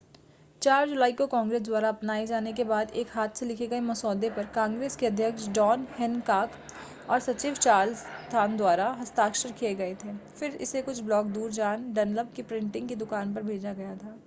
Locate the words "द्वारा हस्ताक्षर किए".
8.57-9.73